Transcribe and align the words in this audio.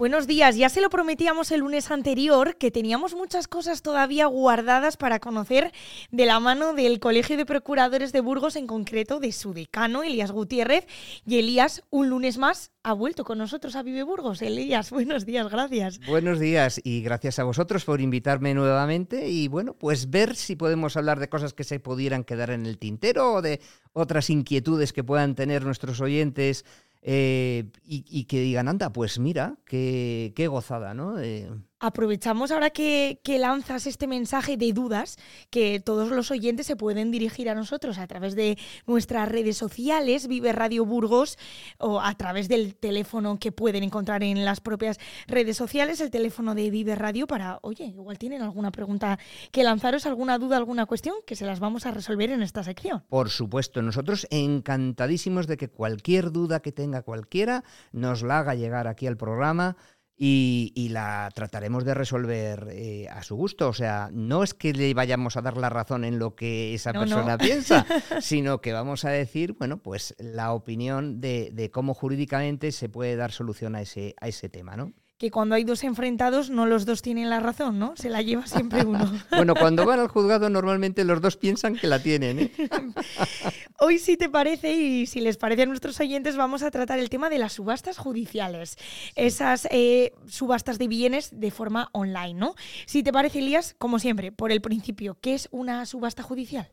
Buenos 0.00 0.26
días, 0.26 0.56
ya 0.56 0.70
se 0.70 0.80
lo 0.80 0.88
prometíamos 0.88 1.52
el 1.52 1.60
lunes 1.60 1.90
anterior 1.90 2.56
que 2.56 2.70
teníamos 2.70 3.14
muchas 3.14 3.46
cosas 3.46 3.82
todavía 3.82 4.24
guardadas 4.24 4.96
para 4.96 5.20
conocer 5.20 5.72
de 6.10 6.24
la 6.24 6.40
mano 6.40 6.72
del 6.72 7.00
Colegio 7.00 7.36
de 7.36 7.44
Procuradores 7.44 8.10
de 8.10 8.22
Burgos, 8.22 8.56
en 8.56 8.66
concreto 8.66 9.20
de 9.20 9.30
su 9.32 9.52
decano, 9.52 10.02
Elías 10.02 10.32
Gutiérrez. 10.32 10.86
Y 11.26 11.38
Elías, 11.38 11.82
un 11.90 12.08
lunes 12.08 12.38
más, 12.38 12.70
ha 12.82 12.94
vuelto 12.94 13.24
con 13.24 13.36
nosotros 13.36 13.76
a 13.76 13.82
Vive 13.82 14.02
Burgos. 14.02 14.40
Elías, 14.40 14.90
buenos 14.90 15.26
días, 15.26 15.50
gracias. 15.50 16.00
Buenos 16.06 16.40
días 16.40 16.80
y 16.82 17.02
gracias 17.02 17.38
a 17.38 17.44
vosotros 17.44 17.84
por 17.84 18.00
invitarme 18.00 18.54
nuevamente 18.54 19.28
y 19.28 19.48
bueno, 19.48 19.74
pues 19.74 20.08
ver 20.08 20.34
si 20.34 20.56
podemos 20.56 20.96
hablar 20.96 21.20
de 21.20 21.28
cosas 21.28 21.52
que 21.52 21.64
se 21.64 21.78
pudieran 21.78 22.24
quedar 22.24 22.48
en 22.48 22.64
el 22.64 22.78
tintero 22.78 23.34
o 23.34 23.42
de 23.42 23.60
otras 23.92 24.30
inquietudes 24.30 24.94
que 24.94 25.04
puedan 25.04 25.34
tener 25.34 25.62
nuestros 25.62 26.00
oyentes 26.00 26.64
eh, 27.02 27.70
y, 27.82 28.24
que 28.24 28.40
digan, 28.40 28.68
anda, 28.68 28.92
pues 28.92 29.18
mira, 29.18 29.58
qué, 29.64 30.32
qué 30.36 30.48
gozada, 30.48 30.94
¿no? 30.94 31.18
Eh, 31.18 31.50
Aprovechamos 31.80 32.50
ahora 32.50 32.68
que, 32.68 33.18
lanzas 33.40 33.86
este 33.86 34.06
mensaje 34.06 34.58
de 34.58 34.74
dudas 34.74 35.16
que 35.48 35.80
todos 35.80 36.10
los 36.10 36.30
oyentes 36.30 36.66
se 36.66 36.76
pueden 36.76 37.10
dirigir 37.10 37.48
a 37.48 37.54
nosotros 37.54 37.96
a 37.96 38.06
través 38.06 38.34
de 38.34 38.58
nuestras 38.86 39.26
redes 39.28 39.56
sociales, 39.56 40.28
Vive 40.28 40.52
Radio 40.52 40.84
Burgos, 40.84 41.38
o 41.78 42.02
a 42.02 42.14
través 42.16 42.48
del 42.48 42.74
teléfono 42.74 43.38
que 43.38 43.50
pueden 43.50 43.82
encontrar 43.82 44.22
en 44.22 44.44
las 44.44 44.60
propias 44.60 44.98
redes 45.26 45.56
sociales, 45.56 46.02
el 46.02 46.10
teléfono 46.10 46.54
de 46.54 46.70
Vive 46.70 46.94
Radio, 46.96 47.26
para, 47.26 47.58
oye, 47.62 47.84
igual 47.86 48.18
tienen 48.18 48.42
alguna 48.42 48.70
pregunta 48.70 49.18
que 49.50 49.64
lanzaros, 49.64 50.04
alguna 50.04 50.36
duda, 50.36 50.58
alguna 50.58 50.84
cuestión, 50.84 51.14
que 51.26 51.34
se 51.34 51.46
las 51.46 51.60
vamos 51.60 51.86
a 51.86 51.92
resolver 51.92 52.30
en 52.30 52.42
esta 52.42 52.62
sección. 52.62 53.04
Por 53.08 53.30
supuesto, 53.30 53.80
nosotros 53.80 54.26
encantadísimos 54.30 55.46
de 55.46 55.56
que 55.56 55.68
cualquier 55.68 56.30
duda 56.30 56.60
que 56.60 56.72
tenga 56.72 57.00
cualquiera 57.00 57.64
nos 57.92 58.22
la 58.22 58.40
haga 58.40 58.54
llegar 58.54 58.86
aquí 58.86 59.06
al 59.06 59.16
programa 59.16 59.78
y, 60.22 60.88
la 60.90 61.30
trataremos 61.34 61.84
de 61.84 61.94
resolver 61.94 62.68
eh, 62.72 63.08
a 63.08 63.22
su 63.22 63.36
gusto. 63.36 63.68
O 63.68 63.72
sea, 63.72 64.10
no 64.12 64.42
es 64.42 64.52
que 64.52 64.74
le 64.74 64.92
vayamos 64.92 65.38
a 65.38 65.40
dar 65.40 65.56
la 65.56 65.70
razón 65.70 66.04
en 66.04 66.18
lo 66.18 66.34
que 66.34 66.74
esa 66.74 66.92
persona 66.92 67.38
piensa, 67.38 67.86
sino 68.20 68.60
que 68.60 68.74
vamos 68.74 69.06
a 69.06 69.10
decir, 69.10 69.54
bueno, 69.54 69.78
pues 69.78 70.14
la 70.18 70.52
opinión 70.52 71.22
de, 71.22 71.50
de, 71.54 71.70
cómo 71.70 71.94
jurídicamente 71.94 72.70
se 72.70 72.90
puede 72.90 73.16
dar 73.16 73.32
solución 73.32 73.74
a 73.74 73.80
ese, 73.80 74.14
a 74.20 74.28
ese 74.28 74.50
tema, 74.50 74.76
¿no? 74.76 74.92
Que 75.20 75.30
cuando 75.30 75.54
hay 75.54 75.64
dos 75.64 75.84
enfrentados 75.84 76.48
no 76.48 76.64
los 76.64 76.86
dos 76.86 77.02
tienen 77.02 77.28
la 77.28 77.40
razón, 77.40 77.78
¿no? 77.78 77.92
Se 77.94 78.08
la 78.08 78.22
lleva 78.22 78.46
siempre 78.46 78.86
uno. 78.86 79.12
bueno, 79.30 79.54
cuando 79.54 79.84
van 79.84 80.00
al 80.00 80.08
juzgado 80.08 80.48
normalmente 80.48 81.04
los 81.04 81.20
dos 81.20 81.36
piensan 81.36 81.76
que 81.76 81.86
la 81.88 82.02
tienen. 82.02 82.38
¿eh? 82.38 82.52
Hoy 83.80 83.98
si 83.98 84.16
te 84.16 84.30
parece 84.30 84.72
y 84.72 85.04
si 85.04 85.20
les 85.20 85.36
parece 85.36 85.64
a 85.64 85.66
nuestros 85.66 86.00
oyentes 86.00 86.38
vamos 86.38 86.62
a 86.62 86.70
tratar 86.70 86.98
el 86.98 87.10
tema 87.10 87.28
de 87.28 87.36
las 87.36 87.52
subastas 87.52 87.98
judiciales, 87.98 88.78
esas 89.14 89.68
eh, 89.70 90.14
subastas 90.26 90.78
de 90.78 90.88
bienes 90.88 91.38
de 91.38 91.50
forma 91.50 91.90
online, 91.92 92.32
¿no? 92.32 92.54
Si 92.86 93.02
te 93.02 93.12
parece, 93.12 93.40
Elías, 93.40 93.74
como 93.76 93.98
siempre, 93.98 94.32
por 94.32 94.50
el 94.50 94.62
principio, 94.62 95.18
¿qué 95.20 95.34
es 95.34 95.48
una 95.50 95.84
subasta 95.84 96.22
judicial? 96.22 96.72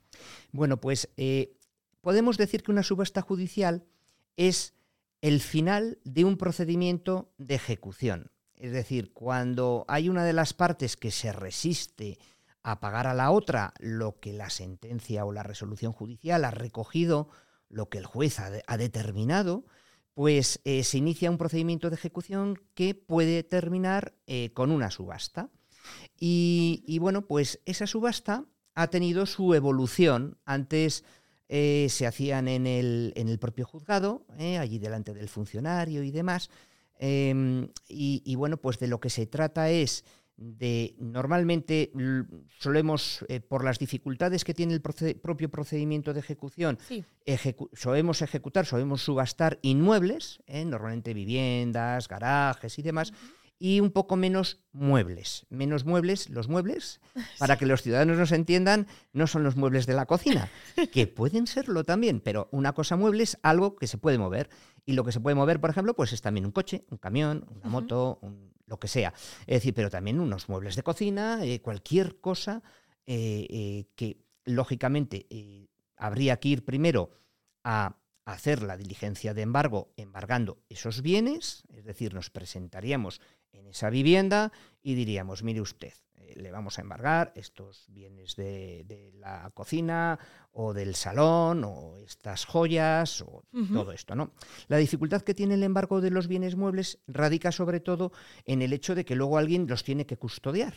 Bueno, 0.54 0.78
pues 0.78 1.09
eh, 1.17 1.52
podemos 2.00 2.38
decir 2.38 2.64
que 2.64 2.72
una 2.72 2.84
subasta 2.84 3.22
judicial 3.22 3.84
es 4.38 4.73
el 5.20 5.42
final 5.42 6.00
de 6.06 6.23
un 6.23 6.38
procedimiento 6.38 7.34
de 7.38 7.56
ejecución. 7.56 8.32
Es 8.58 8.72
decir, 8.72 9.14
cuando 9.14 9.86
hay 9.88 10.10
una 10.10 10.26
de 10.26 10.34
las 10.34 10.54
partes 10.54 10.98
que 10.98 11.12
se 11.12 11.32
resiste 11.32 12.18
a 12.64 12.80
pagar 12.80 13.08
a 13.08 13.14
la 13.14 13.32
otra 13.32 13.74
lo 13.80 14.20
que 14.20 14.34
la 14.34 14.50
sentencia 14.50 15.26
o 15.26 15.32
la 15.32 15.44
resolución 15.44 15.94
judicial 15.94 16.44
ha 16.44 16.52
recogido, 16.52 17.30
lo 17.70 17.90
que 17.90 18.00
el 18.00 18.06
juez 18.06 18.40
ha, 18.40 18.78
determinado, 18.78 19.66
pues 20.14 20.60
eh, 20.66 20.84
se 20.84 20.98
inicia 20.98 21.30
un 21.30 21.38
procedimiento 21.38 21.90
de 21.90 21.96
ejecución 21.96 22.60
que 22.73 22.96
puede 22.96 23.44
terminar 23.44 24.16
eh, 24.26 24.52
con 24.54 24.72
una 24.72 24.90
subasta. 24.90 25.50
Y, 26.20 26.98
bueno, 27.00 27.26
pues 27.28 27.62
esa 27.66 27.88
subasta 27.88 28.44
ha 28.73 28.88
tenido 28.88 29.26
su 29.26 29.54
evolución. 29.54 30.38
Antes 30.44 31.06
eh, 31.48 31.88
se 31.90 32.08
hacían 32.08 32.48
en 32.50 32.67
el, 32.67 33.14
en 33.16 33.30
el 33.30 33.40
propio 33.40 33.66
juzgado, 33.66 34.26
allí 34.38 34.80
delante 34.80 35.14
del 35.14 35.30
funcionario 35.30 36.04
y 36.04 36.12
demás, 36.12 36.50
Em, 37.00 37.70
y, 37.88 38.36
bueno, 38.36 38.58
pues 38.58 38.80
de 38.80 38.88
lo 38.88 39.00
que 39.00 39.10
se 39.10 39.28
trata 39.28 39.70
es 39.70 40.04
de, 40.36 40.96
normalmente 41.00 41.92
solemos, 42.60 43.26
eh, 43.28 43.40
por 43.40 43.64
las 43.64 43.80
dificultades 43.80 44.44
que 44.44 44.54
tiene 44.54 44.74
el 44.74 44.82
propio 44.82 45.50
procedimiento 45.50 46.14
de 46.14 46.20
ejecución, 46.20 46.78
solemos 47.74 48.22
ejecutar, 48.22 48.66
solemos 48.66 49.02
subastar 49.02 49.58
inmuebles, 49.64 50.40
¿eh? 50.46 50.64
normalmente 50.64 51.14
viviendas, 51.14 52.08
garajes 52.08 52.78
y 52.78 52.84
demás, 52.84 53.14
y 53.60 53.80
un 53.80 53.92
poco 53.92 54.16
menos 54.16 54.62
muebles. 54.72 55.45
Menos 55.50 55.86
muebles, 55.86 56.30
los 56.30 56.48
muebles, 56.48 57.02
para 57.40 57.58
que 57.58 57.66
los 57.66 57.82
ciudadanos 57.82 58.18
nos 58.18 58.32
entiendan, 58.32 58.88
no 59.14 59.28
son 59.28 59.44
los 59.44 59.56
muebles 59.56 59.86
de 59.86 59.94
la 59.94 60.06
cocina, 60.06 60.50
que 60.92 61.08
pueden 61.08 61.48
serlo 61.48 61.84
también, 61.84 62.20
pero 62.20 62.48
una 62.52 62.73
cosa 62.73 62.96
mueble 62.96 63.23
es 63.23 63.38
algo 63.42 63.76
que 63.76 63.88
se 63.88 63.98
puede 63.98 64.17
mover. 64.17 64.50
Y 64.86 64.94
lo 64.94 65.04
que 65.04 65.12
se 65.12 65.20
puede 65.20 65.36
mover, 65.36 65.60
por 65.60 65.70
ejemplo, 65.70 65.96
pues 65.96 66.14
es 66.14 66.22
también 66.22 66.46
un 66.46 66.52
coche, 66.52 66.86
un 66.90 66.98
camión, 66.98 67.46
una 67.50 67.70
moto, 67.70 68.22
lo 68.67 68.80
que 68.80 68.88
sea. 68.88 69.14
Es 69.42 69.58
decir, 69.58 69.73
pero 69.73 69.90
también 69.90 70.20
unos 70.20 70.48
muebles 70.48 70.76
de 70.76 70.84
cocina, 70.84 71.44
eh, 71.44 71.62
cualquier 71.62 72.22
cosa 72.22 72.64
eh, 73.06 73.48
eh, 73.50 73.86
que, 73.96 74.23
lógicamente, 74.46 75.28
habría 75.98 76.38
que 76.38 76.50
ir 76.50 76.64
primero 76.64 77.12
a 77.64 77.98
hacer 78.28 78.62
la 78.62 78.78
diligencia 78.78 79.34
de 79.34 79.42
embargo 79.42 79.94
embargando 79.96 80.62
esos 80.67 81.02
bienes, 81.02 81.64
es 81.73 81.86
decir, 81.86 82.14
nos 82.14 82.30
presentaríamos 82.30 83.22
en 83.58 83.68
esa 83.68 83.90
vivienda 83.90 84.52
y 84.82 84.95
diríamos, 84.95 85.44
mire 85.44 85.62
usted, 85.62 85.94
eh, 86.16 86.34
le 86.38 86.52
vamos 86.52 86.78
a 86.78 86.82
embargar 86.82 87.32
estos 87.36 87.86
bienes 87.90 88.36
de, 88.36 89.12
la 89.20 89.52
cocina 89.54 90.20
o 90.52 90.73
del 90.73 90.95
salón 90.95 91.64
o 91.64 91.98
estas 91.98 92.46
joyas 92.46 93.22
o 93.22 93.44
todo 93.73 93.92
esto, 93.92 94.16
¿no? 94.16 94.32
La 94.67 94.78
dificultad 94.78 95.22
que 95.22 95.34
tiene 95.34 95.56
el 95.56 95.64
embargo 95.64 96.02
de 96.02 96.12
los 96.12 96.28
bienes 96.28 96.56
muebles 96.56 97.00
radica 97.08 97.52
sobre 97.52 97.80
todo 97.80 98.12
en 98.46 98.62
el 98.62 98.73
hecho 98.73 98.96
de 98.96 99.06
que 99.06 99.16
luego 99.16 99.38
alguien 99.38 99.67
los 99.67 99.84
tiene 99.84 100.06
que 100.06 100.17
custodiar. 100.17 100.73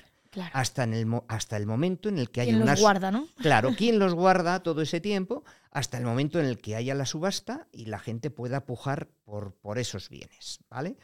Hasta, 0.52 0.84
en 0.84 0.94
el, 0.94 1.22
hasta 1.26 1.56
el 1.56 1.66
momento 1.66 2.08
en 2.08 2.18
el 2.18 2.30
que 2.30 2.42
haya 2.42 2.52
¿Quién 2.52 2.64
los 2.64 2.80
guarda, 2.80 3.10
¿no? 3.10 3.26
Claro, 3.38 3.74
¿quién 3.76 3.98
los 3.98 4.14
guarda 4.14 4.62
todo 4.62 4.80
ese 4.80 5.00
tiempo? 5.00 5.42
Hasta 5.72 5.98
el 5.98 6.04
momento 6.04 6.38
en 6.38 6.46
el 6.46 6.58
que 6.58 6.76
haya 6.76 6.94
la 6.94 7.04
subasta 7.04 7.66
y 7.72 7.86
la 7.86 7.98
gente 7.98 8.30
pueda 8.30 8.64
pujar 8.64 9.08
por, 9.24 9.54
por 9.54 9.78
esos 9.78 10.08
bienes, 10.08 10.60
¿vale? 10.70 10.96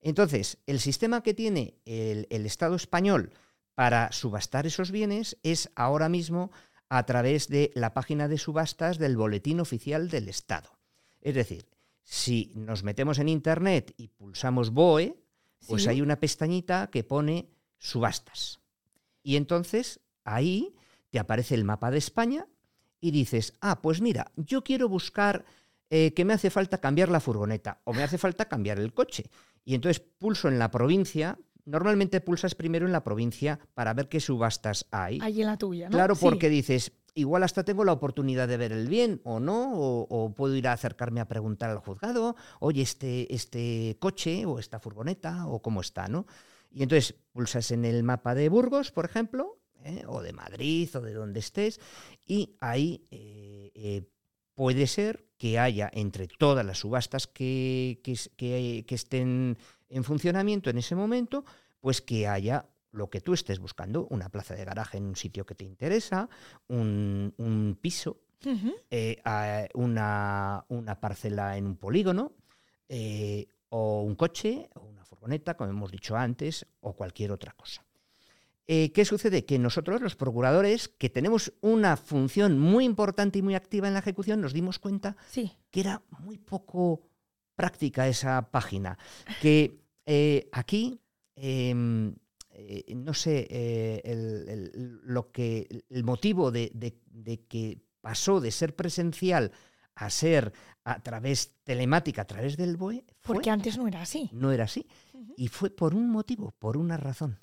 Entonces, 0.00 0.58
el 0.66 0.80
sistema 0.80 1.22
que 1.22 1.34
tiene 1.34 1.74
el, 1.84 2.46
Estado 2.46 2.76
español 2.76 3.32
para 3.74 4.12
subastar 4.12 4.66
esos 4.66 4.90
bienes 4.90 5.38
es 5.42 5.70
ahora 5.74 6.08
mismo 6.08 6.50
a 6.88 7.04
través 7.04 7.48
de 7.48 7.70
la 7.74 7.94
página 7.94 8.28
de 8.28 8.38
subastas 8.38 8.98
del 8.98 9.16
Boletín 9.16 9.60
Oficial 9.60 10.08
del 10.08 10.28
Estado. 10.28 10.78
Es 11.20 11.34
decir, 11.34 11.68
si 12.02 12.52
nos 12.54 12.84
metemos 12.84 13.18
en 13.18 13.28
Internet 13.28 13.94
y 13.96 14.08
pulsamos 14.08 14.70
BOE, 14.70 15.16
pues 15.66 15.86
hay 15.86 16.00
una 16.00 16.20
pestañita 16.20 16.88
que 16.90 17.04
pone 17.04 17.50
subastas. 17.78 18.60
Y 19.22 19.36
entonces 19.36 20.00
ahí 20.24 20.74
te 21.10 21.18
aparece 21.18 21.54
el 21.54 21.64
mapa 21.64 21.90
de 21.90 21.98
España 21.98 22.46
y 23.00 23.10
dices, 23.10 23.54
ah, 23.60 23.82
pues 23.82 24.00
mira, 24.00 24.32
yo 24.36 24.62
quiero 24.64 24.88
buscar 24.88 25.44
eh, 25.90 26.12
que 26.14 26.24
me 26.24 26.34
hace 26.34 26.50
falta 26.50 26.78
cambiar 26.78 27.08
la 27.08 27.20
furgoneta 27.20 27.80
o 27.84 27.92
me 27.92 28.02
hace 28.02 28.18
falta 28.18 28.46
cambiar 28.46 28.78
el 28.78 28.92
coche. 28.92 29.30
Y 29.68 29.74
entonces 29.74 30.00
pulso 30.00 30.48
en 30.48 30.58
la 30.58 30.70
provincia. 30.70 31.38
Normalmente 31.66 32.22
pulsas 32.22 32.54
primero 32.54 32.86
en 32.86 32.92
la 32.92 33.04
provincia 33.04 33.60
para 33.74 33.92
ver 33.92 34.08
qué 34.08 34.18
subastas 34.18 34.86
hay. 34.90 35.18
Ahí 35.20 35.42
en 35.42 35.46
la 35.46 35.58
tuya, 35.58 35.90
¿no? 35.90 35.94
Claro, 35.94 36.16
porque 36.16 36.48
dices, 36.48 36.92
igual 37.12 37.42
hasta 37.42 37.64
tengo 37.64 37.84
la 37.84 37.92
oportunidad 37.92 38.48
de 38.48 38.56
ver 38.56 38.72
el 38.72 38.88
bien 38.88 39.20
o 39.24 39.40
no, 39.40 39.72
o, 39.74 40.32
puedo 40.34 40.56
ir 40.56 40.68
a 40.68 40.72
acercarme 40.72 41.20
a 41.20 41.28
preguntar 41.28 41.68
al 41.68 41.80
juzgado, 41.80 42.34
oye, 42.60 42.80
este, 42.80 43.34
este 43.34 43.98
coche 44.00 44.46
o 44.46 44.58
esta 44.58 44.80
furgoneta 44.80 45.46
o 45.46 45.60
cómo 45.60 45.82
está, 45.82 46.08
¿no? 46.08 46.24
Y 46.70 46.82
entonces 46.82 47.14
pulsas 47.32 47.70
en 47.70 47.84
el 47.84 48.04
mapa 48.04 48.34
de 48.34 48.48
Burgos, 48.48 48.90
por 48.90 49.04
ejemplo, 49.04 49.58
¿eh? 49.84 50.02
o 50.06 50.22
de 50.22 50.32
Madrid 50.32 50.88
o 50.96 51.02
de 51.02 51.12
donde 51.12 51.40
estés, 51.40 51.78
y 52.24 52.56
ahí 52.62 53.06
eh, 53.10 53.70
eh, 53.74 54.08
puede 54.58 54.88
ser 54.88 55.24
que 55.38 55.56
haya 55.60 55.88
entre 55.92 56.26
todas 56.26 56.66
las 56.66 56.78
subastas 56.78 57.28
que, 57.28 58.00
que, 58.02 58.84
estén 58.88 59.56
en 59.88 60.02
funcionamiento 60.02 60.68
en 60.68 60.78
ese 60.78 60.96
momento, 60.96 61.44
pues 61.78 62.02
que 62.02 62.26
haya 62.26 62.68
lo 62.90 63.08
que 63.08 63.20
tú 63.20 63.34
estés 63.34 63.60
buscando, 63.60 64.08
una 64.10 64.30
plaza 64.30 64.56
de 64.56 64.64
garaje 64.64 64.98
en 64.98 65.04
un 65.04 65.14
sitio 65.14 65.46
que 65.46 65.54
te 65.54 65.64
interesa, 65.64 66.28
un, 66.66 67.78
piso, 67.80 68.20
eh, 68.90 69.22
una, 69.74 70.64
una, 70.66 70.98
parcela 70.98 71.56
en 71.56 71.64
un 71.64 71.76
polígono, 71.76 72.32
eh, 72.88 73.46
o 73.68 74.02
un 74.02 74.16
coche, 74.16 74.68
o 74.74 74.80
una 74.80 75.04
furgoneta, 75.04 75.56
como 75.56 75.70
hemos 75.70 75.92
dicho 75.92 76.16
antes, 76.16 76.66
o 76.80 76.94
cualquier 76.94 77.30
otra 77.30 77.52
cosa. 77.52 77.86
Eh, 78.70 78.92
¿Qué 78.92 79.04
sucede? 79.06 79.46
Que 79.46 79.58
nosotros, 79.58 80.02
los 80.02 80.14
procuradores, 80.14 80.88
que 80.88 81.08
tenemos 81.08 81.54
una 81.62 81.96
función 81.96 82.58
muy 82.58 82.84
importante 82.84 83.38
y 83.38 83.42
muy 83.42 83.54
activa 83.54 83.88
en 83.88 83.94
la 83.94 84.00
ejecución, 84.00 84.42
nos 84.42 84.52
dimos 84.52 84.78
cuenta 84.78 85.16
que 85.70 85.80
era 85.80 86.02
muy 86.20 86.36
poco 86.36 87.00
práctica 87.56 88.06
esa 88.06 88.50
página, 88.50 88.98
que 89.40 89.80
eh, 90.06 90.48
aquí, 90.52 91.00
em, 91.34 92.14
eh, 92.50 92.94
no 92.94 93.14
sé, 93.14 93.46
el, 94.04 94.48
el- 94.48 95.00
lo 95.04 95.32
que, 95.32 95.66
el 95.88 96.04
motivo 96.04 96.50
de, 96.50 96.70
de- 96.74 96.98
de 97.10 97.40
que 97.46 97.80
pasó 98.02 98.38
de 98.40 98.50
ser 98.50 98.76
presencial 98.76 99.50
a 99.94 100.10
ser 100.10 100.52
a 100.84 101.00
través 101.02 101.54
telemática, 101.64 102.22
a 102.22 102.26
través 102.26 102.56
del 102.56 102.76
BOE, 102.76 103.04
fue- 103.22 103.34
Porque 103.34 103.50
antes 103.50 103.76
no 103.78 103.88
era 103.88 104.02
así. 104.02 104.28
no 104.32 104.52
era 104.52 104.64
así. 104.64 104.86
Y 105.36 105.48
fue 105.48 105.70
por 105.70 105.94
un 105.94 106.10
motivo, 106.10 106.54
por 106.58 106.76
una 106.76 106.96
razón. 106.96 107.38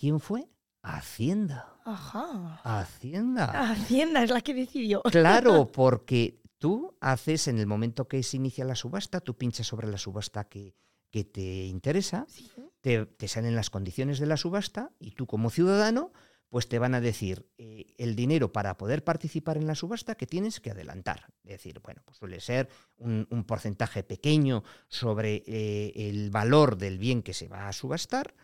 ¿Quién 0.00 0.18
fue? 0.18 0.48
Hacienda. 0.82 1.76
Ajá. 1.84 2.60
Hacienda. 2.64 3.44
Hacienda 3.70 4.22
es 4.24 4.30
la 4.30 4.40
que 4.40 4.54
decidió. 4.54 5.02
Claro, 5.02 5.70
porque 5.72 6.40
tú 6.56 6.96
haces, 7.00 7.48
en 7.48 7.58
el 7.58 7.66
momento 7.66 8.08
que 8.08 8.22
se 8.22 8.38
inicia 8.38 8.64
la 8.64 8.74
subasta, 8.74 9.20
tú 9.20 9.36
pinchas 9.36 9.66
sobre 9.66 9.88
la 9.88 9.98
subasta 9.98 10.44
que, 10.48 10.74
que 11.10 11.24
te 11.24 11.66
interesa, 11.66 12.24
Sí. 12.28 12.50
te, 12.80 13.04
te 13.04 13.28
salen 13.28 13.54
las 13.54 13.68
condiciones 13.68 14.18
de 14.18 14.26
la 14.26 14.38
subasta 14.38 14.90
y 14.98 15.10
tú 15.10 15.26
como 15.26 15.50
ciudadano, 15.50 16.12
pues 16.48 16.66
te 16.66 16.78
van 16.78 16.94
a 16.94 17.00
decir 17.02 17.46
eh, 17.58 17.94
el 17.98 18.16
dinero 18.16 18.52
para 18.52 18.78
poder 18.78 19.04
participar 19.04 19.58
en 19.58 19.66
la 19.66 19.74
subasta 19.74 20.14
que 20.14 20.26
tienes 20.26 20.60
que 20.60 20.70
adelantar. 20.70 21.26
Es 21.44 21.50
decir, 21.52 21.78
bueno, 21.80 22.00
pues 22.06 22.16
suele 22.16 22.40
ser 22.40 22.68
un, 22.96 23.28
un 23.30 23.44
porcentaje 23.44 24.02
pequeño 24.02 24.64
sobre 24.88 25.44
eh, 25.46 25.92
el 26.08 26.30
valor 26.30 26.78
del 26.78 26.98
bien 26.98 27.22
que 27.22 27.34
se 27.34 27.48
va 27.48 27.68
a 27.68 27.72
subastar. 27.74 28.34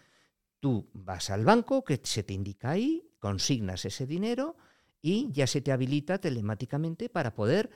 Tú 0.61 0.88
vas 0.94 1.31
al 1.31 1.44
banco, 1.44 1.85
que 1.85 2.00
se 2.03 2.23
te 2.23 2.32
indica 2.35 2.70
ahí, 2.70 3.08
consignas 3.19 3.85
ese 3.85 4.06
dinero 4.06 4.56
y 5.03 5.31
ya 5.32 5.47
se 5.47 5.61
te 5.61 5.73
habilita 5.73 6.19
telemáticamente 6.19 7.08
para 7.08 7.35
poder 7.35 7.70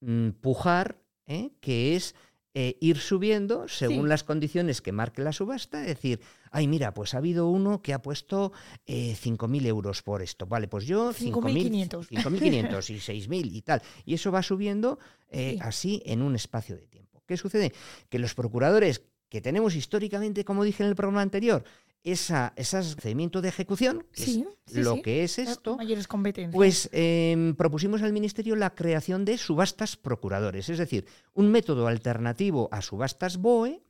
mm, 0.00 0.30
pujar, 0.40 0.98
¿eh? 1.26 1.50
que 1.60 1.96
es 1.96 2.14
eh, 2.54 2.78
ir 2.80 2.96
subiendo 2.98 3.68
según 3.68 4.04
Sí. 4.04 4.08
las 4.08 4.24
condiciones 4.24 4.80
que 4.80 4.90
marque 4.92 5.20
la 5.22 5.32
subasta, 5.32 5.82
es 5.82 5.88
decir, 5.88 6.20
ay, 6.50 6.66
mira, 6.66 6.94
pues 6.94 7.12
ha 7.12 7.18
habido 7.18 7.48
uno 7.50 7.82
que 7.82 7.92
ha 7.92 8.00
puesto 8.00 8.50
eh, 8.86 9.14
5.000 9.14 9.66
euros 9.66 10.02
por 10.02 10.22
esto, 10.22 10.46
vale, 10.46 10.66
pues 10.66 10.86
yo 10.86 11.12
5.000, 11.12 11.90
5.500. 11.90 12.08
5.500 12.08 12.90
y 12.90 13.26
6.000 13.28 13.50
y 13.52 13.60
tal, 13.62 13.82
y 14.06 14.14
eso 14.14 14.32
va 14.32 14.42
subiendo 14.42 14.98
eh, 15.28 15.52
Sí. 15.52 15.58
así 15.60 16.02
en 16.06 16.22
un 16.22 16.34
espacio 16.34 16.76
de 16.76 16.86
tiempo. 16.86 17.22
¿Qué 17.26 17.36
sucede? 17.36 17.72
Que 18.08 18.18
los 18.18 18.34
procuradores 18.34 19.02
que 19.28 19.40
tenemos 19.42 19.74
históricamente, 19.74 20.44
como 20.44 20.64
dije 20.64 20.82
en 20.82 20.88
el 20.88 20.94
programa 20.96 21.20
anterior, 21.20 21.62
esa, 22.06 22.52
ese 22.56 22.78
procedimiento 22.94 23.42
de 23.42 23.48
ejecución, 23.48 24.06
que 24.12 24.22
Sí, 24.22 24.46
es 24.66 24.72
sí, 24.72 24.82
lo 24.82 24.94
sí. 24.94 25.02
que 25.02 25.24
es 25.24 25.38
esto, 25.38 25.76
Mayores 25.76 26.06
competencias. 26.06 26.54
pues 26.54 26.88
em, 26.92 27.54
propusimos 27.56 28.00
al 28.02 28.12
Ministerio 28.12 28.56
la 28.56 28.74
creación 28.74 29.24
de 29.24 29.36
subastas 29.38 29.96
procuradores, 29.96 30.68
es 30.68 30.78
decir, 30.78 31.06
un 31.34 31.50
método 31.50 31.88
alternativo 31.88 32.68
a 32.72 32.80
subastas 32.80 33.38
BOE, 33.38 33.82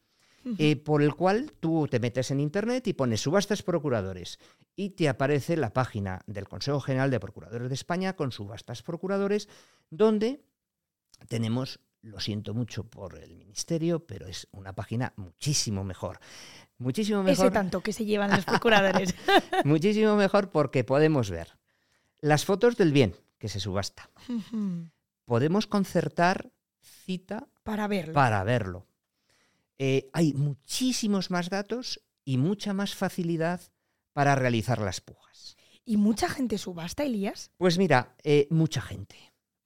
eh, 0.59 0.77
por 0.77 1.03
el 1.03 1.15
cual 1.17 1.53
tú 1.59 1.89
te 1.91 1.99
metes 1.99 2.31
en 2.31 2.39
Internet 2.39 2.87
y 2.87 2.93
pones 2.93 3.21
subastas 3.21 3.63
procuradores 3.63 4.39
y 4.77 4.91
te 4.91 5.09
aparece 5.09 5.57
la 5.57 5.73
página 5.73 6.23
del 6.29 6.49
Consejo 6.49 6.79
General 6.81 7.11
de 7.11 7.19
Procuradores 7.19 7.69
de 7.69 7.75
España 7.75 8.15
con 8.15 8.31
subastas 8.31 8.83
procuradores, 8.83 9.49
donde 9.91 10.41
tenemos, 11.29 11.81
lo 12.07 12.21
siento 12.21 12.55
mucho 12.55 12.85
por 12.85 13.19
el 13.19 13.37
Ministerio, 13.37 14.07
pero 14.07 14.27
es 14.27 14.47
una 14.53 14.73
página 14.73 15.13
muchísimo 15.17 15.85
mejor. 15.85 16.19
Muchísimo 16.79 17.21
Ese 17.23 17.31
mejor. 17.43 17.53
tanto 17.53 17.81
que 17.81 17.93
se 17.93 18.05
llevan 18.05 18.31
los 18.31 18.45
procuradores. 18.45 19.15
Muchísimo 19.65 20.15
mejor 20.17 20.51
porque 20.51 20.85
podemos 20.85 21.31
ver 21.31 21.59
las 22.21 22.45
fotos 22.45 22.77
del 22.77 22.93
bien 22.93 23.15
que 23.39 23.49
se 23.49 23.61
subasta. 23.61 24.11
Podemos 25.25 25.67
concertar 25.67 26.51
cita 27.05 27.49
Para 27.63 27.89
verlo. 27.89 28.13
para 28.15 28.45
verlo. 28.45 28.87
Eh, 29.79 30.09
hay 30.13 30.33
muchísimos 30.33 31.31
más 31.31 31.51
datos 31.51 32.01
y 32.25 32.39
mucha 32.39 32.73
más 32.73 32.95
facilidad 32.95 33.61
para 34.13 34.35
realizar 34.35 34.81
las 34.81 35.01
pujas. 35.01 35.57
¿Y 35.85 35.97
mucha 35.97 36.29
gente 36.29 36.59
subasta, 36.59 37.05
Elías? 37.05 37.51
Pues 37.59 37.79
mira, 37.79 38.15
eh, 38.23 38.47
mucha 38.51 38.81
gente, 38.81 39.17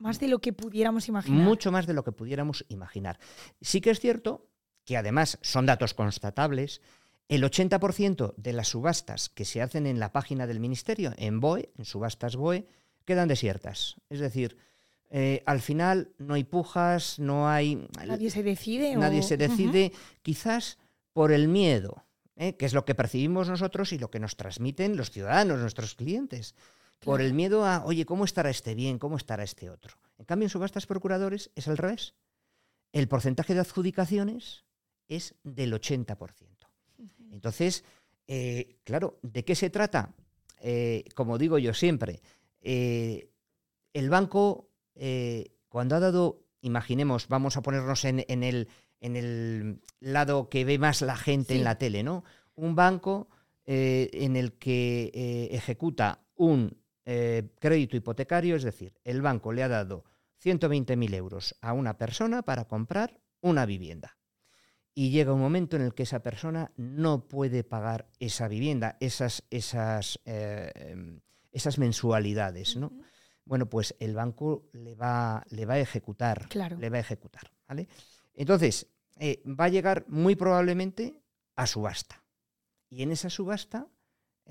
Más 0.00 0.18
de 0.18 0.26
lo 0.28 0.40
que 0.40 0.52
pudiéramos 0.52 1.06
imaginar. 1.08 1.44
mucho 1.44 1.70
más 1.70 1.86
de 1.86 1.92
lo 1.94 2.02
que 2.02 2.10
pudiéramos 2.12 2.64
imaginar. 2.68 3.18
Sí 3.60 3.80
que 3.80 3.90
es 3.90 4.00
cierto 4.00 4.48
que 4.84 4.96
además 4.96 5.38
son 5.42 5.66
datos 5.66 5.94
constatables. 5.94 6.80
El 7.28 7.44
80% 7.44 8.34
de 8.36 8.52
las 8.52 8.68
subastas 8.68 9.28
que 9.28 9.44
se 9.44 9.62
hacen 9.62 9.86
en 9.86 10.00
la 10.00 10.10
página 10.10 10.48
del 10.48 10.58
Ministerio, 10.58 11.12
en 11.16 11.38
BOE, 11.38 11.70
en 11.78 11.84
subastas 11.84 12.34
BOE, 12.34 12.66
quedan 13.04 13.28
desiertas. 13.28 13.96
Es 14.08 14.18
decir, 14.18 14.56
eh, 15.10 15.42
al 15.46 15.60
final 15.60 16.12
no 16.18 16.34
hay 16.34 16.44
pujas, 16.44 17.18
no 17.20 17.48
hay... 17.48 17.86
Nadie 18.06 18.30
se 18.30 18.42
decide. 18.42 18.96
Nadie 18.96 19.20
o- 19.20 19.22
se 19.22 19.36
decide, 19.36 19.92
quizás 20.22 20.78
por 21.12 21.30
el 21.30 21.46
miedo, 21.46 22.04
¿eh? 22.36 22.56
que 22.56 22.66
es 22.66 22.72
lo 22.74 22.84
que 22.84 22.94
percibimos 22.94 23.48
nosotros 23.48 23.92
y 23.92 23.98
lo 23.98 24.10
que 24.10 24.18
nos 24.18 24.36
transmiten 24.36 24.96
los 24.96 25.10
ciudadanos, 25.10 25.60
nuestros 25.60 25.94
clientes. 25.94 26.54
Por 27.04 27.20
el 27.20 27.32
miedo 27.34 27.64
a, 27.64 27.84
oye, 27.84 28.04
¿cómo 28.04 28.24
estará 28.24 28.50
este 28.50 28.74
bien? 28.74 28.98
¿Cómo 28.98 29.16
estará 29.16 29.42
este 29.42 29.70
otro? 29.70 29.96
En 30.18 30.24
cambio, 30.26 30.46
en 30.46 30.50
subastas 30.50 30.86
procuradores 30.86 31.50
es 31.54 31.66
al 31.66 31.78
revés. 31.78 32.14
El 32.92 33.08
porcentaje 33.08 33.54
de 33.54 33.60
adjudicaciones 33.60 34.64
es 35.08 35.34
del 35.42 35.72
80%. 35.72 36.16
Entonces, 37.32 37.84
eh, 38.26 38.76
claro, 38.84 39.18
¿de 39.22 39.44
qué 39.44 39.54
se 39.54 39.70
trata? 39.70 40.14
Eh, 40.60 41.04
como 41.14 41.38
digo 41.38 41.58
yo 41.58 41.72
siempre, 41.72 42.20
eh, 42.60 43.30
el 43.94 44.10
banco, 44.10 44.68
cuando 45.68 45.96
ha 45.96 46.00
dado, 46.00 46.44
imaginemos, 46.60 47.28
vamos 47.28 47.56
a 47.56 47.62
ponernos 47.62 48.04
en, 48.04 48.24
en 48.28 48.42
el, 48.42 48.68
en 49.00 49.16
el 49.16 49.80
lado 50.00 50.50
que 50.50 50.64
ve 50.66 50.78
más 50.78 51.00
la 51.00 51.16
gente 51.16 51.54
Sí. 51.54 51.58
en 51.58 51.64
la 51.64 51.78
tele, 51.78 52.02
¿no? 52.02 52.22
Un 52.54 52.74
banco 52.74 53.28
en 53.64 54.36
el 54.36 54.52
que 54.58 55.48
ejecuta 55.52 56.20
un 56.34 56.79
eh, 57.04 57.50
crédito 57.58 57.96
hipotecario, 57.96 58.56
es 58.56 58.62
decir, 58.62 58.94
el 59.04 59.22
banco 59.22 59.52
le 59.52 59.62
ha 59.62 59.68
dado 59.68 60.04
120.000 60.42 61.14
euros 61.14 61.54
a 61.60 61.72
una 61.72 61.98
persona 61.98 62.42
para 62.42 62.66
comprar 62.66 63.20
una 63.40 63.66
vivienda. 63.66 64.18
Y 64.94 65.10
llega 65.10 65.32
un 65.32 65.40
momento 65.40 65.76
en 65.76 65.82
el 65.82 65.94
que 65.94 66.02
esa 66.02 66.22
persona 66.22 66.72
no 66.76 67.28
puede 67.28 67.64
pagar 67.64 68.10
esa 68.18 68.48
vivienda, 68.48 68.96
esas, 69.00 69.44
esas, 69.50 70.20
eh, 70.24 71.20
esas 71.52 71.78
mensualidades, 71.78 72.76
¿no? 72.76 72.92
Bueno, 73.44 73.68
pues 73.68 73.96
el 73.98 74.14
banco 74.14 74.68
le 74.72 74.94
va, 74.94 75.44
le 75.50 75.66
va 75.66 75.74
a 75.74 75.78
ejecutar. 75.80 76.48
Claro. 76.48 76.76
Le 76.78 76.90
va 76.90 76.98
a 76.98 77.00
ejecutar. 77.00 77.50
¿vale? 77.66 77.88
Entonces, 78.34 78.86
eh, 79.18 79.42
va 79.46 79.64
a 79.64 79.68
llegar 79.68 80.04
muy 80.08 80.36
probablemente 80.36 81.20
a 81.56 81.66
subasta. 81.66 82.22
Y 82.88 83.02
en 83.02 83.12
esa 83.12 83.30
subasta 83.30 83.88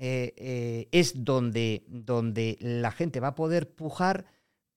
eh, 0.02 0.32
eh, 0.38 0.88
es 0.92 1.24
donde, 1.24 1.84
donde 1.86 2.56
la 2.58 2.90
gente 2.90 3.20
va 3.20 3.28
a 3.28 3.34
poder 3.34 3.74
pujar 3.74 4.24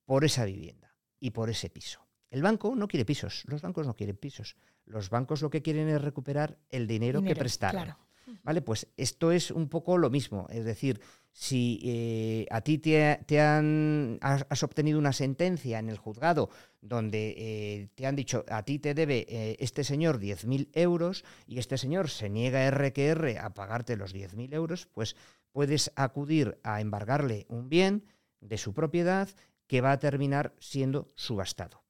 por 0.04 0.26
esa 0.26 0.44
vivienda 0.44 0.98
y 1.18 1.32
por 1.32 1.50
ese 1.50 1.70
piso. 1.70 2.06
El 2.30 2.42
banco 2.42 2.76
no 2.76 2.90
quiere 2.90 3.06
pisos, 3.06 3.44
los 3.48 3.62
bancos 3.62 3.88
no 3.88 3.96
quieren 3.96 4.18
pisos. 4.18 4.58
Los 4.86 5.10
bancos 5.10 5.42
lo 5.42 5.50
que 5.50 5.62
quieren 5.62 5.88
es 5.88 6.02
recuperar 6.02 6.60
el 6.70 6.88
dinero, 6.88 7.22
que 7.22 7.28
Dinero, 7.28 7.40
prestaron. 7.40 7.84
Claro. 7.84 8.00
¿Vale? 8.44 8.62
Pues 8.62 8.90
esto 8.98 9.32
es 9.32 9.50
un 9.50 9.70
poco 9.70 9.98
lo 9.98 10.10
mismo. 10.10 10.46
Es 10.50 10.66
decir, 10.66 11.00
si 11.36 11.80
eh, 11.84 12.46
a 12.52 12.62
ti 12.62 12.78
te, 12.78 13.20
te 13.26 13.42
han, 13.42 14.20
has, 14.22 14.46
has 14.50 14.62
obtenido 14.64 15.00
una 15.00 15.14
sentencia 15.14 15.80
en 15.80 15.90
el 15.90 15.98
juzgado 15.98 16.50
donde 16.80 17.34
eh, 17.36 17.90
te 17.96 18.06
han 18.06 18.16
dicho 18.16 18.46
a 18.48 18.62
ti 18.64 18.78
te 18.78 18.94
debe 18.94 19.26
eh, 19.28 19.58
este 19.60 19.84
señor 19.84 20.20
10.000 20.20 20.70
euros 20.74 21.26
y 21.48 21.58
este 21.58 21.78
señor 21.80 22.10
se 22.10 22.30
niega 22.30 22.64
R 22.66 22.94
que 22.94 23.08
R 23.08 23.40
a 23.40 23.50
pagarte 23.54 23.98
los 23.98 24.14
10.000 24.14 24.54
euros, 24.54 24.88
pues 24.94 25.16
puedes 25.52 25.92
acudir 25.96 26.60
a 26.64 26.82
embargarle 26.82 27.46
un 27.50 27.68
bien 27.68 28.06
de 28.40 28.58
su 28.60 28.74
propiedad 28.74 29.28
que 29.66 29.82
va 29.82 29.92
a 29.94 30.00
terminar 30.00 30.54
siendo 30.60 31.08
subastado. 31.16 31.84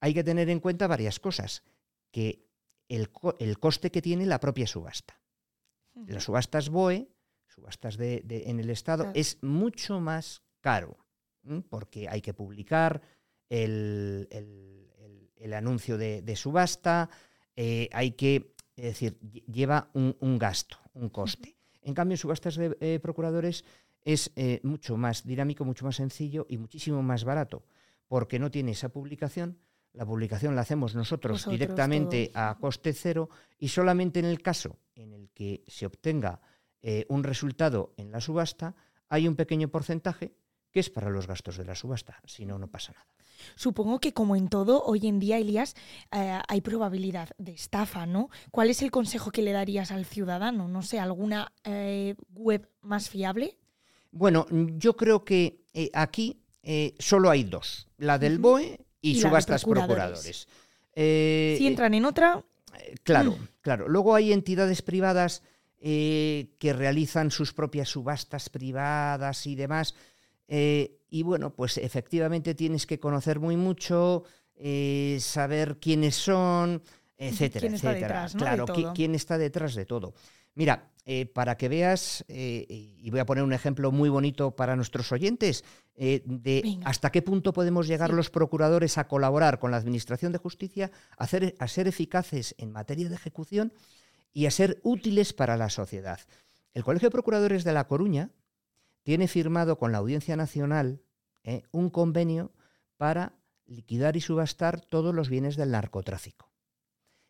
Hay 0.00 0.14
que 0.14 0.22
tener 0.22 0.48
en 0.48 0.60
cuenta 0.60 0.86
varias 0.86 1.18
cosas, 1.18 1.64
que 2.12 2.46
el, 2.88 3.10
co- 3.10 3.34
el 3.40 3.58
coste 3.58 3.90
que 3.90 4.02
tiene 4.02 4.26
la 4.26 4.38
propia 4.38 4.66
subasta. 4.66 5.20
Las 6.06 6.24
subastas 6.24 6.68
BOE, 6.68 7.08
subastas 7.60 7.96
de, 7.96 8.22
de- 8.24 8.50
en 8.50 8.60
el 8.60 8.70
Estado, 8.70 9.04
Claro. 9.04 9.18
es 9.18 9.38
mucho 9.42 9.98
más 10.00 10.42
caro, 10.60 10.96
¿m? 11.44 11.62
porque 11.68 12.08
hay 12.08 12.20
que 12.20 12.34
publicar 12.34 13.00
el, 13.48 14.28
el- 14.30 14.90
el- 14.98 15.30
el 15.36 15.52
anuncio 15.54 15.96
de, 15.98 16.22
de 16.22 16.36
subasta, 16.36 17.08
eh, 17.56 17.88
hay 17.92 18.12
que, 18.12 18.54
es 18.76 18.84
decir, 18.84 19.18
lle- 19.20 19.44
lleva 19.46 19.90
un, 19.94 20.16
un 20.20 20.38
gasto, 20.38 20.76
un 20.94 21.08
coste. 21.08 21.56
En 21.82 21.94
cambio, 21.94 22.14
en 22.14 22.18
subastas 22.18 22.56
de 22.56 22.76
eh, 22.80 22.98
procuradores 23.00 23.64
es 24.04 24.30
eh, 24.36 24.60
mucho 24.62 24.96
más 24.96 25.24
dinámico, 25.24 25.64
mucho 25.64 25.84
más 25.84 25.96
sencillo 25.96 26.46
y 26.48 26.58
muchísimo 26.58 27.02
más 27.02 27.24
barato, 27.24 27.64
porque 28.08 28.38
no 28.38 28.50
tiene 28.50 28.72
esa 28.72 28.88
publicación. 28.90 29.58
La 29.92 30.04
publicación 30.04 30.54
la 30.54 30.60
hacemos 30.60 30.94
nosotros 30.94 31.48
directamente 31.48 32.30
a 32.34 32.58
coste 32.60 32.92
cero 32.92 33.30
y 33.58 33.68
solamente 33.68 34.18
en 34.18 34.26
el 34.26 34.42
caso 34.42 34.76
en 34.94 35.12
el 35.14 35.30
que 35.30 35.64
se 35.66 35.86
obtenga 35.86 36.40
eh, 36.82 37.06
un 37.08 37.24
resultado 37.24 37.94
en 37.96 38.10
la 38.10 38.20
subasta, 38.20 38.74
hay 39.08 39.28
un 39.28 39.36
pequeño 39.36 39.68
porcentaje 39.68 40.34
que 40.76 40.80
es 40.80 40.90
para 40.90 41.08
los 41.08 41.26
gastos 41.26 41.56
de 41.56 41.64
la 41.64 41.74
subasta. 41.74 42.20
Si 42.26 42.44
no, 42.44 42.58
no 42.58 42.68
pasa 42.68 42.92
nada. 42.92 43.06
Supongo 43.54 43.98
que 43.98 44.12
como 44.12 44.36
en 44.36 44.48
todo, 44.48 44.82
hoy 44.84 45.06
en 45.06 45.18
día, 45.18 45.38
Elías, 45.38 45.74
eh, 46.12 46.38
hay 46.46 46.60
probabilidad 46.60 47.30
de 47.38 47.52
estafa, 47.52 48.04
¿no? 48.04 48.28
¿Cuál 48.50 48.70
es 48.70 48.82
el 48.82 48.90
consejo 48.90 49.30
que 49.30 49.40
le 49.40 49.52
darías 49.52 49.90
al 49.90 50.04
ciudadano? 50.04 50.68
No 50.68 50.82
sé, 50.82 50.98
¿alguna 50.98 51.50
eh, 51.64 52.14
web 52.34 52.68
más 52.82 53.08
fiable? 53.08 53.56
Bueno, 54.10 54.46
yo 54.50 54.96
creo 54.96 55.24
que 55.24 55.64
eh, 55.72 55.90
aquí 55.94 56.42
solo 56.98 57.30
hay 57.30 57.44
dos, 57.44 57.88
la 57.96 58.18
del 58.18 58.38
BOE 58.38 58.78
y, 59.00 59.20
subastas 59.20 59.64
procuradores. 59.64 60.46
si 60.94 61.66
entran 61.66 61.94
en 61.94 62.04
otra... 62.04 62.44
claro, 63.02 63.32
mm. 63.32 63.48
claro. 63.62 63.88
Luego 63.88 64.14
hay 64.14 64.32
entidades 64.32 64.82
privadas 64.82 65.42
que 65.78 66.72
realizan 66.72 67.30
sus 67.30 67.52
propias 67.52 67.88
subastas 67.88 68.48
privadas 68.48 69.46
y 69.46 69.54
demás. 69.54 69.94
Eh, 70.48 71.00
y 71.08 71.22
bueno, 71.22 71.54
pues 71.54 71.78
efectivamente 71.78 72.54
tienes 72.54 72.86
que 72.86 73.00
conocer 73.00 73.40
muy 73.40 73.56
mucho, 73.56 74.24
eh, 74.56 75.18
saber 75.20 75.78
quiénes 75.78 76.14
son, 76.16 76.82
etcétera, 77.16 77.60
¿Quién 77.60 77.74
Está 77.74 77.92
detrás, 77.92 78.34
Claro, 78.34 78.66
quién 78.94 79.14
está 79.14 79.38
detrás 79.38 79.74
de 79.74 79.86
todo. 79.86 80.14
Mira, 80.54 80.90
eh, 81.04 81.26
para 81.26 81.56
que 81.56 81.68
veas, 81.68 82.24
y 82.28 83.10
voy 83.10 83.20
a 83.20 83.26
poner 83.26 83.44
un 83.44 83.52
ejemplo 83.52 83.92
muy 83.92 84.08
bonito 84.08 84.56
para 84.56 84.74
nuestros 84.74 85.12
oyentes, 85.12 85.64
de 85.94 86.78
hasta 86.84 87.10
qué 87.10 87.22
punto 87.22 87.52
podemos 87.52 87.86
llegar 87.86 88.12
los 88.12 88.30
procuradores 88.30 88.98
a 88.98 89.06
colaborar 89.06 89.58
con 89.58 89.70
la 89.70 89.76
Administración 89.76 90.32
de 90.32 90.38
Justicia, 90.38 90.90
a 91.16 91.26
ser 91.26 91.88
eficaces 91.88 92.54
en 92.58 92.72
materia 92.72 93.08
de 93.08 93.14
ejecución 93.14 93.72
y 94.32 94.46
a 94.46 94.50
ser 94.50 94.80
útiles 94.82 95.32
para 95.32 95.56
la 95.56 95.70
sociedad. 95.70 96.20
El 96.74 96.84
Colegio 96.84 97.06
de 97.06 97.12
Procuradores 97.12 97.64
de 97.64 97.72
La 97.72 97.86
Coruña, 97.86 98.30
tiene 99.06 99.28
firmado 99.28 99.78
con 99.78 99.92
la 99.92 99.98
Audiencia 99.98 100.34
Nacional 100.34 101.00
eh, 101.44 101.62
un 101.70 101.90
convenio 101.90 102.52
para 102.96 103.38
liquidar 103.64 104.16
y 104.16 104.20
subastar 104.20 104.80
todos 104.80 105.14
los 105.14 105.28
bienes 105.28 105.54
del 105.54 105.70
narcotráfico. 105.70 106.50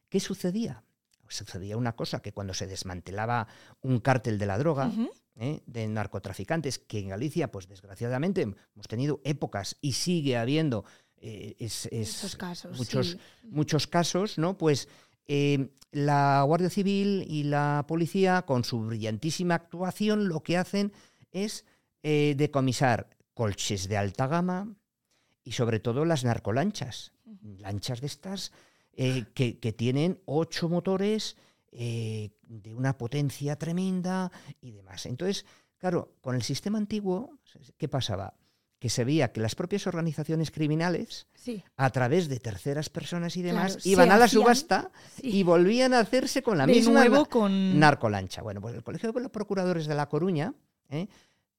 ¿Qué 0.08 0.18
sucedía? 0.18 0.84
Pues 1.22 1.36
sucedía 1.36 1.76
una 1.76 1.94
cosa, 1.94 2.22
que 2.22 2.32
cuando 2.32 2.54
se 2.54 2.66
desmantelaba 2.66 3.46
un 3.82 4.00
cártel 4.00 4.38
de 4.38 4.46
la 4.46 4.56
droga, 4.56 4.90
eh, 5.34 5.60
de 5.66 5.86
narcotraficantes, 5.86 6.78
que 6.78 6.98
en 6.98 7.10
Galicia, 7.10 7.52
pues 7.52 7.68
desgraciadamente, 7.68 8.40
hemos 8.40 8.88
tenido 8.88 9.20
épocas 9.22 9.76
y 9.82 9.92
sigue 9.92 10.38
habiendo 10.38 10.86
eh, 11.18 11.56
casos, 12.38 12.78
muchos, 12.78 13.18
muchos 13.42 13.86
casos, 13.86 14.38
¿no? 14.38 14.56
Pues 14.56 14.88
la 15.28 16.42
Guardia 16.46 16.70
Civil 16.70 17.24
y 17.28 17.44
la 17.44 17.84
policía, 17.88 18.42
con 18.42 18.64
su 18.64 18.80
brillantísima 18.80 19.54
actuación, 19.54 20.28
lo 20.28 20.42
que 20.42 20.56
hacen 20.56 20.92
es 21.32 21.64
eh, 22.02 22.34
decomisar 22.36 23.10
colches 23.34 23.88
de 23.88 23.96
alta 23.96 24.26
gama 24.26 24.76
y 25.42 25.52
sobre 25.52 25.80
todo 25.80 26.04
las 26.04 26.24
narcolanchas. 26.24 27.12
Lanchas 27.42 28.00
de 28.00 28.06
estas 28.06 28.52
eh, 28.92 29.24
que, 29.34 29.72
tienen 29.72 30.20
ocho 30.24 30.68
motores 30.68 31.36
eh, 31.72 32.30
de 32.42 32.74
una 32.74 32.96
potencia 32.96 33.56
tremenda 33.56 34.30
y 34.60 34.72
demás. 34.72 35.06
Entonces, 35.06 35.44
claro, 35.78 36.14
con 36.20 36.34
el 36.34 36.42
sistema 36.42 36.78
antiguo, 36.78 37.38
¿qué 37.76 37.88
pasaba? 37.88 38.34
Que 38.86 38.90
se 38.90 39.02
veía 39.02 39.32
que 39.32 39.40
las 39.40 39.56
propias 39.56 39.88
organizaciones 39.88 40.52
criminales, 40.52 41.26
a 41.76 41.90
través 41.90 42.28
de 42.28 42.38
terceras 42.38 42.88
personas 42.88 43.36
y 43.36 43.42
demás, 43.42 43.84
iban 43.84 44.12
a 44.12 44.16
la 44.16 44.28
subasta 44.28 44.92
y 45.20 45.42
volvían 45.42 45.92
a 45.92 45.98
hacerse 45.98 46.40
con 46.40 46.56
la 46.56 46.68
misma 46.68 47.04
narcolancha. 47.50 48.42
Bueno, 48.42 48.60
pues 48.60 48.76
el 48.76 48.84
Colegio 48.84 49.10
de 49.10 49.20
los 49.22 49.32
Procuradores 49.32 49.88
de 49.88 49.96
La 49.96 50.08
Coruña 50.08 50.54
¿eh? 50.88 51.08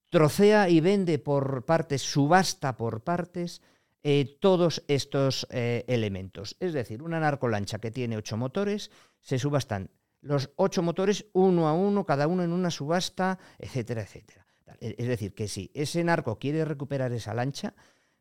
trocea 0.09 0.69
y 0.69 0.79
vende 0.79 1.19
por 1.19 1.65
partes, 1.65 2.01
subasta 2.01 2.77
por 2.77 3.01
partes, 3.01 3.61
eh, 4.03 4.37
todos 4.39 4.85
estos 4.87 5.47
eh, 5.49 5.83
elementos. 5.89 6.55
Es 6.61 6.71
decir, 6.71 7.03
una 7.03 7.19
narcolancha 7.19 7.79
que 7.79 7.91
tiene 7.91 8.15
ocho 8.15 8.37
motores, 8.37 8.89
se 9.19 9.37
subastan 9.37 9.89
los 10.21 10.51
ocho 10.55 10.81
motores 10.81 11.25
uno 11.33 11.67
a 11.67 11.73
uno, 11.73 12.05
cada 12.05 12.27
uno 12.27 12.41
en 12.41 12.53
una 12.53 12.71
subasta, 12.71 13.37
etcétera, 13.59 14.03
etcétera. 14.03 14.46
Es 14.79 15.07
decir, 15.07 15.33
que 15.33 15.47
si 15.47 15.71
ese 15.73 16.03
narco 16.03 16.37
quiere 16.37 16.65
recuperar 16.65 17.11
esa 17.13 17.33
lancha, 17.33 17.73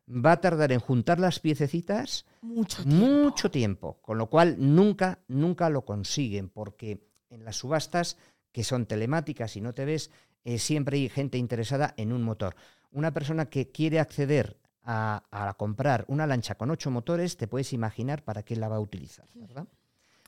va 0.07 0.33
a 0.33 0.41
tardar 0.41 0.71
en 0.71 0.79
juntar 0.79 1.19
las 1.19 1.39
piececitas 1.39 2.25
mucho 2.41 2.83
tiempo. 2.83 3.05
mucho 3.05 3.51
tiempo, 3.51 3.99
con 4.01 4.17
lo 4.17 4.29
cual 4.29 4.55
nunca, 4.57 5.19
nunca 5.27 5.69
lo 5.69 5.83
consiguen, 5.83 6.49
porque 6.49 7.05
en 7.29 7.43
las 7.43 7.57
subastas 7.57 8.17
que 8.51 8.63
son 8.63 8.85
telemáticas 8.85 9.55
y 9.57 9.61
no 9.61 9.73
te 9.73 9.85
ves, 9.85 10.11
eh, 10.45 10.59
siempre 10.59 10.97
hay 10.97 11.09
gente 11.09 11.37
interesada 11.37 11.93
en 11.97 12.13
un 12.13 12.23
motor. 12.23 12.55
Una 12.91 13.13
persona 13.13 13.47
que 13.47 13.69
quiere 13.69 13.99
acceder 13.99 14.57
a, 14.89 15.53
comprar 15.57 16.05
una 16.07 16.25
lancha 16.25 16.55
con 16.55 16.71
ocho 16.71 16.89
motores, 16.89 17.35
te 17.35 17.47
puedes 17.47 17.73
imaginar 17.73 18.23
para 18.23 18.43
qué 18.43 18.55
la 18.55 18.69
va 18.69 18.77
a 18.77 18.79
utilizar, 18.79 19.27
¿verdad? 19.33 19.67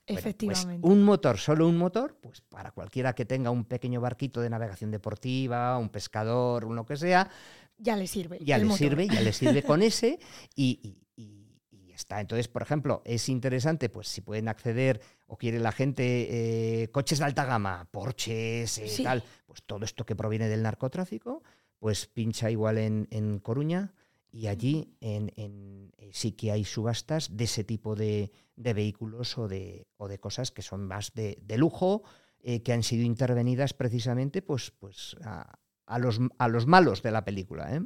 Pues 0.10 0.26
Efectivamente. 0.26 0.88
un 0.88 1.04
motor, 1.04 1.38
solo 1.38 1.68
un 1.68 1.78
motor, 1.78 2.18
pues 2.20 2.42
para 2.42 2.72
cualquiera 2.72 3.14
que 3.14 3.26
tenga 3.26 3.52
un 3.52 3.66
pequeño 3.66 4.02
barquito 4.02 4.42
de 4.42 4.50
navegación 4.50 4.90
deportiva, 4.90 5.78
un 5.78 5.90
pescador, 5.90 6.66
uno 6.66 6.84
que 6.84 6.98
sea. 6.98 7.30
Ya 7.78 7.96
le 7.96 8.08
sirve. 8.08 8.40
Ya 8.42 8.58
le 8.58 8.72
sirve, 8.72 9.08
ya 9.08 9.22
le 9.22 9.34
sirve 9.34 9.62
con 9.62 9.82
ese 9.84 10.20
y, 10.56 10.98
está. 11.94 12.22
Entonces, 12.22 12.48
por 12.48 12.62
ejemplo, 12.62 13.04
es 13.06 13.30
interesante, 13.30 13.90
pues 13.90 14.08
si 14.08 14.22
pueden 14.22 14.48
acceder 14.48 15.02
o 15.28 15.38
quiere 15.38 15.60
la 15.60 15.72
gente 15.72 16.84
eh, 16.84 16.88
coches 16.92 17.20
de 17.20 17.26
alta 17.26 17.46
gama, 17.46 17.88
Porsches, 17.92 18.78
y 18.80 19.02
eh, 19.02 19.04
tal, 19.04 19.24
pues 19.46 19.62
todo 19.64 19.86
esto 19.86 20.06
que 20.06 20.16
proviene 20.16 20.48
del 20.48 20.64
narcotráfico, 20.64 21.44
pues 21.78 22.08
pincha 22.08 22.50
igual 22.50 22.78
en, 22.78 23.40
Coruña 23.40 23.94
y 24.32 24.48
allí 24.48 24.96
en, 25.02 25.32
eh, 25.98 26.10
sí 26.14 26.34
que 26.34 26.52
hay 26.52 26.66
subastas 26.66 27.36
de 27.36 27.44
ese 27.46 27.64
tipo 27.64 27.96
de, 27.96 28.32
vehículos 28.56 29.38
o 29.38 29.48
de, 29.48 29.88
cosas 30.20 30.52
que 30.52 30.62
son 30.62 30.86
más 30.86 31.14
de, 31.14 31.38
lujo, 31.58 32.04
que 32.42 32.74
han 32.74 32.84
sido 32.84 33.04
intervenidas 33.04 33.74
precisamente 33.74 34.42
pues, 34.42 34.72
pues 34.72 35.16
a, 35.24 36.00
los, 36.00 36.20
a 36.38 36.48
los 36.48 36.68
malos 36.68 37.02
de 37.02 37.12
la 37.12 37.26
película. 37.26 37.76
¿eh? 37.76 37.82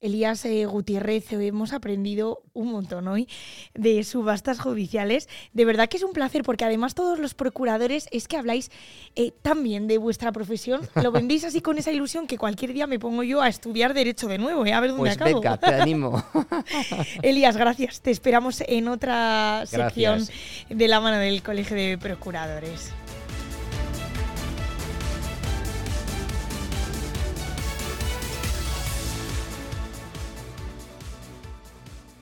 Elías 0.00 0.44
eh, 0.44 0.64
Gutiérrez, 0.66 1.32
hemos 1.32 1.72
aprendido 1.72 2.42
un 2.52 2.70
montón 2.70 3.08
hoy 3.08 3.28
de 3.74 4.04
subastas 4.04 4.60
judiciales. 4.60 5.28
De 5.52 5.64
verdad 5.64 5.88
que 5.88 5.96
es 5.96 6.04
un 6.04 6.12
placer 6.12 6.42
porque 6.42 6.64
además 6.64 6.94
todos 6.94 7.18
los 7.18 7.34
procuradores 7.34 8.08
es 8.12 8.28
que 8.28 8.36
habláis 8.36 8.70
eh, 9.16 9.32
tan 9.42 9.64
bien 9.64 9.88
de 9.88 9.98
vuestra 9.98 10.30
profesión. 10.30 10.82
Lo 11.02 11.10
vendéis 11.10 11.44
así 11.44 11.60
con 11.60 11.78
esa 11.78 11.90
ilusión 11.90 12.28
que 12.28 12.38
cualquier 12.38 12.72
día 12.74 12.86
me 12.86 13.00
pongo 13.00 13.24
yo 13.24 13.42
a 13.42 13.48
estudiar 13.48 13.92
derecho 13.92 14.28
de 14.28 14.38
nuevo, 14.38 14.64
¿eh? 14.64 14.72
a 14.72 14.80
ver 14.80 14.90
dónde 14.90 15.16
pues 15.16 15.16
acabo. 15.16 15.58
te 15.58 15.66
animo. 15.66 16.22
Elías, 17.22 17.56
gracias. 17.56 18.00
Te 18.00 18.12
esperamos 18.12 18.62
en 18.68 18.86
otra 18.86 19.64
sección 19.66 20.24
de 20.68 20.88
la 20.88 21.00
mano 21.00 21.18
del 21.18 21.42
Colegio 21.42 21.76
de 21.76 21.98
Procuradores. 21.98 22.92